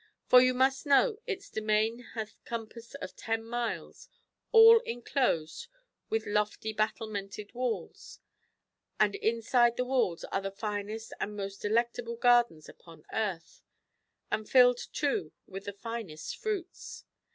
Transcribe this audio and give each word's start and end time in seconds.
For 0.25 0.41
you 0.41 0.55
must 0.55 0.87
know 0.87 1.19
its 1.27 1.47
demesne 1.47 2.13
hath 2.15 2.33
a 2.43 2.49
compass 2.49 2.95
of 2.95 3.15
ten 3.15 3.43
miles, 3.45 4.09
all 4.51 4.79
enclosed 4.79 5.67
with 6.09 6.25
lofty 6.25 6.73
battlemented 6.73 7.53
walls; 7.53 8.17
and 8.99 9.13
inside 9.13 9.77
the 9.77 9.85
walls 9.85 10.23
are 10.23 10.41
the 10.41 10.49
finest 10.49 11.13
and 11.19 11.35
most 11.37 11.61
delect 11.61 11.99
able 11.99 12.15
gardens 12.15 12.67
upon 12.67 13.05
earth, 13.13 13.61
and 14.31 14.49
filled 14.49 14.79
too 14.91 15.33
with 15.45 15.65
the 15.65 15.71
finest 15.73 16.35
fruits. 16.35 17.05